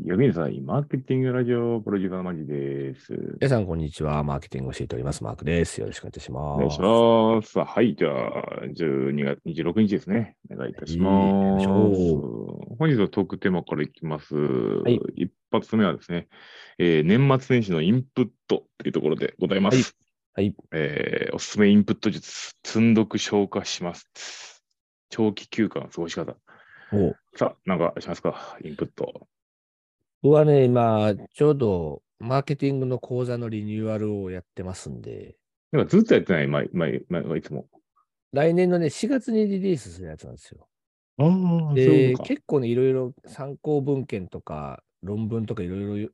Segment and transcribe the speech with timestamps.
[0.00, 3.12] 読みさい、マーケティングラジオプロデューサーのマジです。
[3.40, 4.22] 皆さん、こんにちは。
[4.22, 5.24] マーケティングを教えております。
[5.24, 5.80] マークです。
[5.80, 6.44] よろしくお願いいたします。
[6.54, 7.58] お願いします。
[7.58, 10.36] はい、じゃあ、12月26日ですね。
[10.52, 11.66] お願いいたします。
[11.66, 11.78] はい
[12.78, 14.36] 本日のトークテーマからいきます。
[14.86, 16.28] い一発目はですね、
[16.78, 19.96] えー年末年始のインプットというところでございます。
[20.34, 24.62] はいはいえーおすすめインプット術、積んどく消化します。
[25.10, 26.36] 長期休暇の過ごし方。
[26.92, 29.26] おさあ、なんかしますか、インプット。
[30.22, 35.36] 僕はね、今、ちょうどマーケティングの講座のリニューアルをやってますんで、
[35.70, 37.66] なんかずっとやってない、前、前、前、いつも。
[38.32, 40.66] 来年のね、4月にリリースするやつなんですよ。
[41.18, 42.14] ああ、そういで。
[42.24, 46.10] 結構ね、いろいろ参考文献とか論文とかいろいろ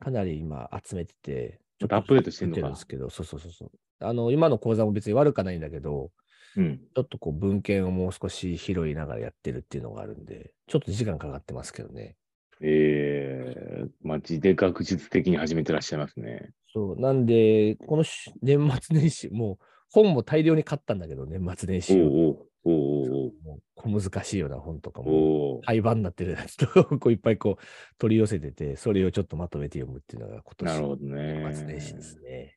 [0.00, 3.70] かなり今集めてて、ちょっとアップデートしてるんですけど、そうそうそうそう。
[4.00, 6.10] あの、今の講座も別に悪くはないんだけど、
[6.56, 6.78] うん。
[6.94, 12.16] ちょっとこう文献をもう少し拾いながらやってるっていうのがあるんで、ちょっと時間かかってますけどね。
[12.60, 16.50] えー、マジで学術的に始めてらっしゃいますね。
[16.72, 17.00] そう。
[17.00, 26.66] なんで、このし年末年始、もう本も大量に買ったんだけど、年末年お始おうおうもう小難しいような本とかも、廃盤になってるやつと
[26.98, 27.64] こういっぱいこう
[27.98, 32.56] 取り寄せてて、それをちょっとまとめて読むっていうのが今年なるほど年末ね年始ですね。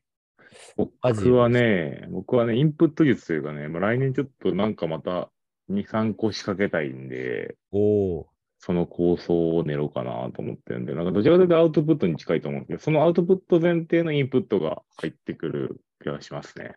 [0.76, 0.92] 僕
[1.32, 5.30] はね、僕はね、インプット術というかね、まあ、来年ちょっとなんかまた
[5.70, 7.78] 2、3個仕掛けたいんで、お
[8.18, 8.26] お
[8.60, 16.74] その構想を練ろうかなと思ってるんで、なんかどちらかというとアウトプットに近いと思うんですけど、そのアウトプット前提のインプットが入ってくる気がしますね。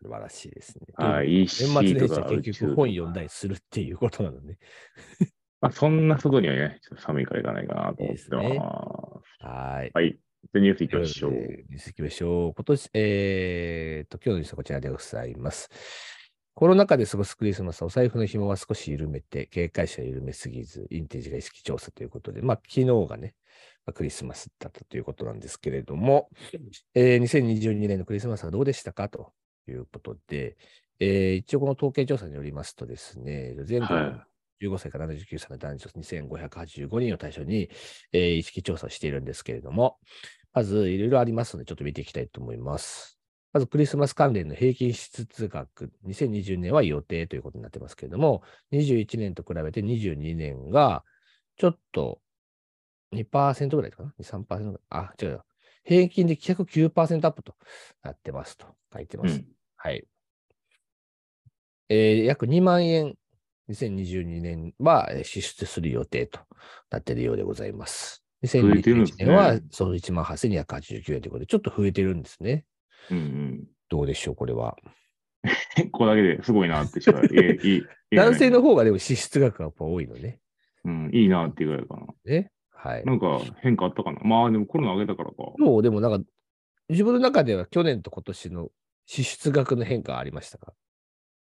[0.00, 0.86] 素晴らしいですね。
[0.94, 4.58] はい、年 EC 末年とか始は結局本読んだりするっていうことなのね。
[5.60, 8.10] まあ、そんな外にはね、ちょっと寒いから行かないかなと思ってます。
[8.10, 8.58] いいですね
[9.40, 9.90] はい。
[9.92, 10.18] はい。
[10.52, 11.32] で、ニュース行きましょう。
[11.32, 12.54] ニュース行きましょう。
[12.54, 15.68] 今年、えー、と、今日のニュースはこちらでございます。
[16.54, 23.34] コロナ禍で過ごすクリスマスはお財布の紐は少し緩めて、警戒心は緩めすぎず、インテージが意識調査ということで、まあ、昨日がね、
[23.86, 26.28] まあクリスマスだったということなんですけれども、
[26.94, 29.08] えー2022年のクリスマスはどうでしたか？
[29.08, 29.32] と
[29.66, 30.56] いうことで、
[31.00, 34.26] えー一応この統計調査によりますとですね、全国は
[34.60, 37.70] 15歳から79歳の男女2585人を対象に、
[38.12, 39.96] えー意識調査をしているんですけれども、
[40.52, 43.18] まずいろいろありますので、ちょっと見ていきたいと思います。
[43.52, 48.42] まずクリスマス関連の平均支出額、2020年は予定ということになってますけれども、
[48.72, 51.04] 21年と比べて22年が
[51.56, 52.20] ちょっと
[53.12, 55.04] 2%ぐらいかな ?2、3%ぐらい？
[55.06, 55.44] あ、違うよ。
[55.84, 57.54] 平均で109%アップと
[58.02, 59.36] なってますと書いてます。
[59.38, 59.46] うん
[59.76, 60.04] はい。
[61.88, 63.16] えー約2万円、
[63.68, 66.40] 2022年はえー支出する予定と
[66.90, 68.24] なっているようでございます。
[68.58, 72.64] 増えてるんです2021ね年は、その1万8289円ということで、ちょっと増えてるんですね。
[73.10, 73.68] うんうん。
[73.88, 74.76] どうでしょう、これは。
[75.74, 77.20] 結構だけですごいなってしか、
[78.14, 80.38] 男性の方がでも支出額がやっぱ多いのね。
[80.84, 82.06] うん、いいなっていうぐらいかな。
[82.24, 82.50] ね。
[82.70, 83.04] はい。
[83.04, 84.20] なんか変化あったかな？
[84.24, 85.36] まあでもコロナ上げたからか。
[85.58, 85.82] もう？
[85.82, 86.28] でもなんか、
[86.88, 88.70] 自分の中では去年と今年の
[89.06, 90.74] 支出額の変化はありましたか？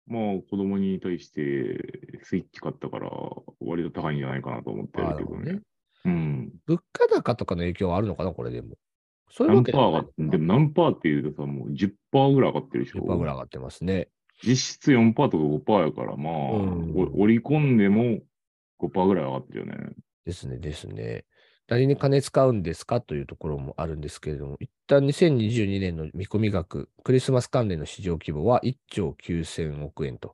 [0.08, 3.12] まあ子供に対してスイッチ買ったから
[3.60, 5.60] 割と高いんじゃないかなと思ってるけどねね。
[6.06, 6.54] うん。
[6.66, 8.76] 物価高とかの影響はあるのかな、これでも。
[9.30, 13.00] そういう何わけではないパー上がって、でも何パーっていうとさ、もう10%ぐらい上がってるでしょ。
[13.02, 14.10] 10%ぐらい上がってますね。
[14.44, 18.20] 実質4%とか5%やから、まあ、うんお織り込んでも
[18.80, 19.90] 5%ぐらい上がってるよね。
[20.26, 21.26] ですね、ですね。
[21.70, 30.34] 何に金使うんですかというところもあるんですけれども、一旦2022年の見込み額、クリスマス関連の市場規模は1兆9000億円と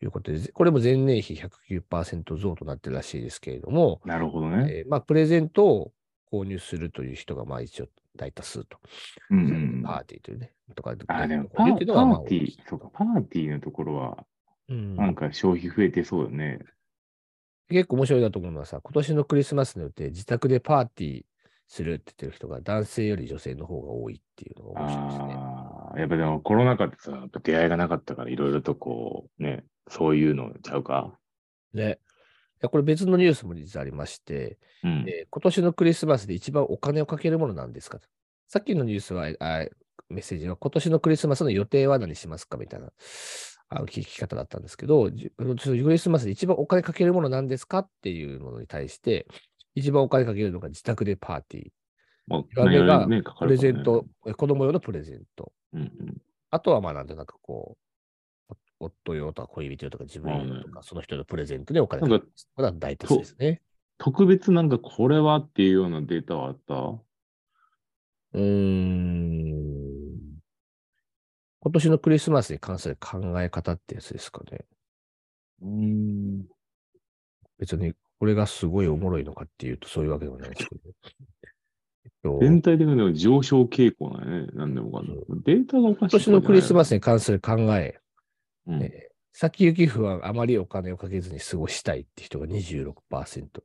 [0.00, 1.34] いうことで、これも前年比
[1.68, 4.66] 109%増となってるらしいですけれども、なるほどね。
[4.70, 5.92] えーまあ、プレゼントを
[6.32, 8.78] 購入するという人が、まあ一応大多数と。
[9.30, 9.42] うんう
[9.80, 9.82] ん。
[9.84, 10.52] パーティーというね。
[10.74, 14.24] とか、あ、でもパーティー、そうか、パーティーのところは、
[14.68, 16.60] うんなんか消費増えてそうだね。
[17.68, 21.24] 結構面白いなと思うのはさ、今年のクリスマスの予定、自宅でパーティー
[21.66, 26.00] するって言ってる人が男性より女性の方が多いっていうのが面白いですね。
[26.00, 31.12] やっぱでもコロナ禍ってさ、出会いがなかったから、いろいろとこう、ね、そういうのちゃうか。
[31.72, 31.98] ね。
[32.62, 35.04] いやこれ別のニュースも実はありまして、うん。
[35.08, 37.98] えー今年のクリスマスで一番お金をかけるものなんですか？
[37.98, 38.08] と。
[38.48, 39.66] さっきのニュースは、あ
[40.08, 42.90] メッセージは今年のクリスマスの予定は何しますかみたいな
[43.68, 49.26] あの聞き方だったんですけど、クリスマスで一番お金かけるものなんですかっていうものに対して、
[49.74, 51.68] 一番お金かけるのが自宅でパーティー。
[52.26, 55.52] まあ、二番目がプレゼント、え子供用のプレゼント。
[55.72, 56.16] うんうん。
[56.50, 57.89] あとはまあなんとなくこう、お
[58.80, 63.60] 夫用とか恋人用とか自分用とか、うその人のプレゼントでお金なんかかけるのが大多数ですね。
[63.98, 66.74] 特別なんかこれはっていうようなデータはあった？
[66.74, 69.60] うーん。
[71.62, 74.64] 今年のクリスマスに関する考え方ってやつですかね。
[75.60, 76.46] うん。
[77.58, 80.80] 別にこれがすごいおもろいのかっていうと、そういうわけでもないですけど。
[82.04, 84.46] えっと全体的に上昇傾向なんやね。
[84.54, 86.16] なんでもかんでもデータがおかしい。
[86.16, 86.88] 今年のクリスマス。
[86.88, 87.98] スに関する考え、
[88.66, 93.62] うんえー先行き不安、あまりお金をかけずに過ごしたいって人が26%。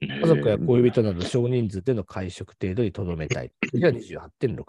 [0.00, 3.52] 家族や恋人など少人数での会食程度にとどめたい。
[3.70, 4.66] 次は28.6%。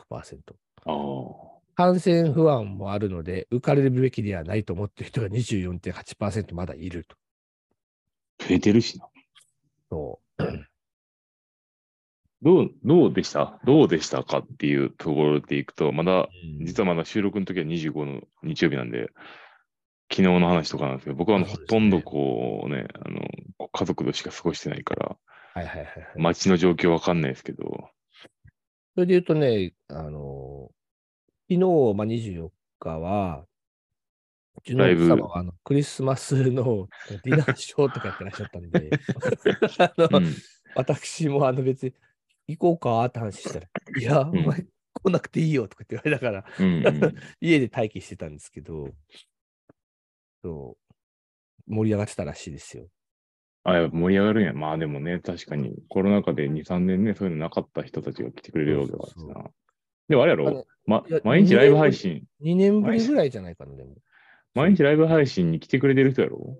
[0.85, 1.57] ああ。
[1.75, 7.15] 感染不安もあるので、浮かれるべきではないと思っている人が24.8%まだいると。
[8.47, 9.07] 増えてるしな。
[9.89, 10.19] そ
[12.41, 13.59] どう、どうでした？
[13.65, 16.29] どうでしたかっていうところでいくと、まだ、う。
[16.61, 19.09] 実はまだ収録の時は25の日曜日なんで、
[20.11, 23.27] 昨日の話とかなんですけど、僕はあのほとんどこうね、あの、
[23.71, 25.17] 家族としか過ごしてないから、
[25.53, 26.07] はいはいはいはい。
[26.15, 27.89] 街の状況わかんないですけど、
[28.93, 30.71] それで言うとね、あの
[31.49, 31.57] 昨日、
[31.95, 32.49] まあ、24
[32.79, 33.45] 日は、
[34.57, 36.87] うちの奥様はあのクリスマスの
[37.23, 38.89] ディナーショーとかやってらっしゃったんで、
[39.77, 40.35] あのうん、
[40.75, 41.93] 私もあの別に
[42.47, 43.67] 行こうかって話したら、
[43.99, 48.89] いや、おん前来なくていいよとかって言われながら、うんうん 家で待機してたんですけど、
[50.43, 50.77] そ
[51.67, 52.87] う、盛り上がってたらしいですよ。
[53.63, 54.53] あ、盛り上がるんや。
[54.53, 59.51] まあでもね、確かにコロナ禍で2、3年ね、そういうのなかった人たちが来てくれるわけだからな。
[60.07, 60.65] でもあれやろ、
[61.23, 63.97] 毎日ライブ配信、2年ぶりぐらいじゃないかな、でも。
[64.53, 66.59] 毎日ライブ配信に来てくれてる人やろ？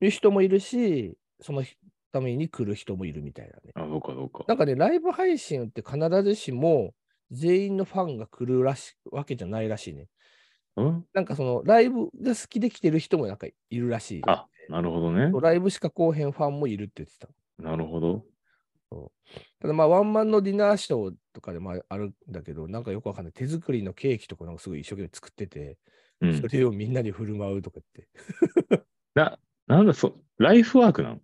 [0.00, 1.64] いう人もいるし、その
[2.12, 3.74] ために来る人もいるみたいなね。
[3.74, 4.44] あ、そうかそうか。
[4.46, 6.94] なんかね、ライブ配信って必ずしも
[7.30, 10.08] 全員のファンが来るらしわけじゃないらしいね。
[10.76, 11.06] うん？
[11.14, 14.22] なんかそのライブが好きで来てる人もなんかいるらしい。
[14.26, 15.32] あ、なるほどね。
[15.42, 17.28] ライブしか来おへんファンもいるって言ってた。
[17.58, 18.26] なるほど。
[19.60, 23.32] ただまあワンマンのディナーショーとかでもあるんだけど、なんかよくわかんない。
[23.32, 25.78] 手作りのケーキとかなんかすごい一生懸命作ってて、
[26.20, 26.48] うんそ。
[26.48, 28.08] れをみんなに振る舞うとかって。
[29.14, 31.20] な、なんだ、そ、ライフワークなの？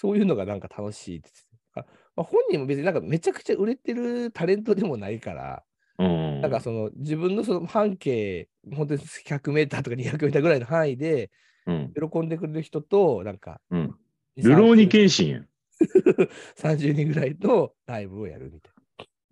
[0.00, 1.30] そういうのがなんか楽しいって
[1.74, 5.64] 言ってたあまあ、本人も別になんかめちゃくちゃ売れてるタレントでもないから、
[5.98, 6.40] うん。
[6.40, 11.32] なんかその自分のその半径、本当に100メーターとか200メーターぐらいの範囲で
[11.66, 11.92] うん。
[12.10, 13.98] 喜んでくれる人と、なんかうん。
[14.36, 15.48] 2、ルローニ30ケンシンやん。
[16.54, 18.72] 30人ぐらいのライブをやるみたい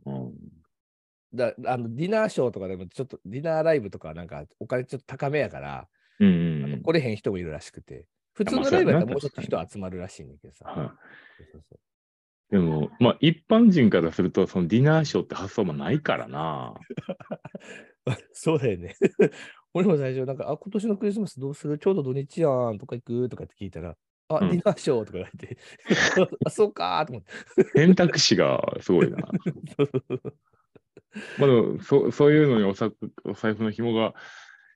[0.07, 0.35] うん。
[1.33, 1.53] な。
[1.53, 5.89] だあのディナーショーとかでもちょっとディナーライブとかはなんかお金ちょっと高めやから、
[6.19, 10.95] うんあうんの来れへん人もいるらしくて、普通まあのライブやったらもうちょっと人集まるらしいんだけどさ。
[12.51, 16.75] でも、まあ、一般人からすると、そのディナーショーって発想もないからな。
[18.33, 18.95] そうだよね。
[19.75, 21.79] 俺も最初、なんか、あ、今年のクリスマスどうする？
[21.79, 23.97] ちょうど土日やんとか行くとかって聞いたら、
[24.29, 25.59] あ、うんディナーショーとか言われて、
[26.47, 27.65] あ、そうかーと思って。
[27.75, 29.17] 選択肢がすごいな。
[29.17, 29.27] ま
[31.45, 32.91] あでもそ、そういうのにおさ
[33.25, 34.15] お財布の紐が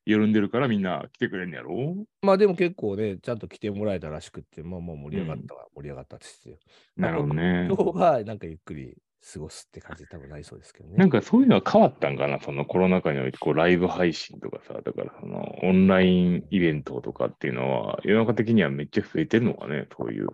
[0.06, 1.94] 緩んでるからみんな来てくれんやろ？
[2.22, 6.62] まあでも結構ね、ちゃんと来てもらえたらしくって、まあまあ盛り上がったわ、盛り上がったって言って。
[6.96, 7.68] なるほどね。
[7.68, 8.96] 今日はなんかゆっくり
[9.32, 10.96] 過ごすって感じで多分なりそうですけどね。
[10.96, 20.28] なんかそういうのは変わったんかな、そのコロナ禍においてこうライブ配信とかさ、だからそのオンラインイベントとかっていうのは世の中的にはめっちゃ増えてるのかね、そういう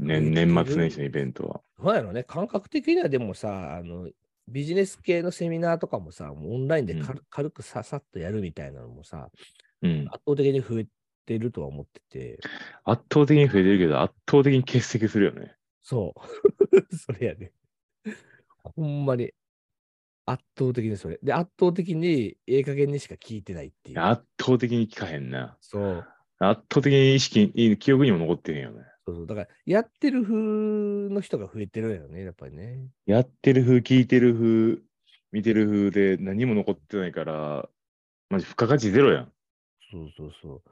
[0.00, 1.60] 年年末年始のイベントは。
[1.82, 4.08] どうやろうね、感覚的にはでもさ、あの、
[4.48, 9.28] ビジネス系のセミナーとかもさ、もうオンラインで軽,、軽くささっとやるみたいなのもさ、
[9.82, 10.08] うん。
[10.08, 10.86] 圧倒的に増え
[11.26, 12.38] てるとは思ってて、
[12.84, 15.56] 圧倒的に増えてるけど、圧倒的に欠席するよね。
[15.82, 16.86] そう。
[16.96, 17.52] それやね。
[18.74, 19.32] ほんまに。
[20.28, 21.18] 圧倒的にそれ。
[21.22, 24.00] で、圧倒的にええ加減にしか聞いてないっていう。
[24.00, 25.56] 圧倒的に聞かへんな。
[25.60, 26.06] そう。
[26.38, 28.82] 圧倒的に意識、記憶にも残ってへんよね。
[29.06, 29.26] そうそう。
[29.26, 32.88] だから、やってる風の人が増えてるよね、やっぱりね。
[33.06, 34.82] やってる風、聞いてる風、
[35.32, 37.68] 見てる風で何も残ってないから、
[38.30, 39.32] マジ付加価値ゼロやん。
[39.92, 40.62] そうそうそう。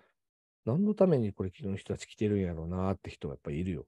[0.65, 3.87] 何のためにこれ昨日の人たち来てるんやろうなって人がやっぱりいるよ。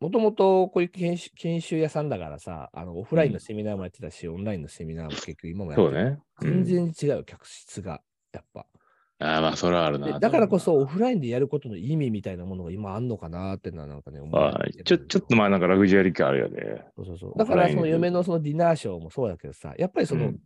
[0.00, 5.90] もともとこういう研修研修屋さんだからさ、あのオフラインのセミナーもやってたし、オンラインのセミナーも結局今もやってる。
[5.90, 6.18] そうね。
[6.42, 8.02] うん全然違う、客室が。
[8.32, 8.66] やっぱ。
[9.20, 10.06] ああ、まあ、それはあるな。
[10.06, 16.84] でだからこそオフラインでやることの意味みたいなものが今あんのかなってのはなんかね、思ああちょ、ちょっとまあなんかラグジュアリー感あるよね。
[16.96, 17.38] そうそうそう。
[17.38, 20.38] だからその嫁のそのディナーショーもそうだけどさ、やっぱりその、うん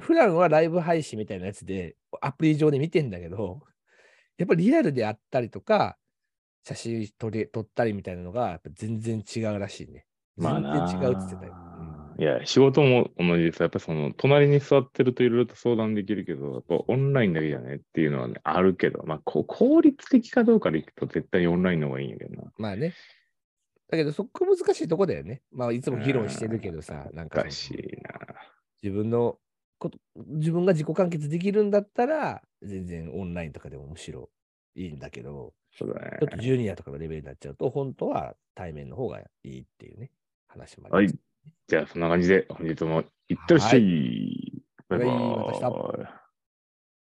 [0.00, 3.60] 普段はライブ配信みたいなやつでアプリ上で見てんだけど、
[4.38, 5.98] やっぱりリアルであったりとか、
[6.64, 10.06] 写真撮り撮ったりみたいなのがやっぱ全然違うらしいね。
[10.38, 11.54] 全然違うって言ってたよ。
[12.20, 13.62] いや、仕事も同じです。
[13.62, 22.52] やっぱその、隣に座ってるといろいろと相談できるけど、やっぱオンラインだけじゃねっていうのはね、あるけど、まあこ、効率的かどうかでいくと絶対オンラインの方がいいんやけどな。
[22.58, 22.92] まあね。
[23.88, 25.40] だけど、そこ難しいとこだよね。
[25.50, 27.40] まあ、いつも議論してるけどさ、なんか。
[27.40, 28.12] 難しいな。
[28.82, 29.38] 自分の
[29.78, 34.28] こと、自分が自己完結できるんだったら、全然オンラインとかでもむしろ
[34.74, 40.10] いいんだけど、そうだね、ちょっとジュニアとかのレベルになっちゃうと、本当は対面の方がいいっていうね、
[40.48, 41.14] 話もあります。
[41.14, 41.29] はい
[41.68, 44.62] じゃあ、そんな感じで、本日もいってらっしゃい。
[44.88, 46.19] はい、バイバイ。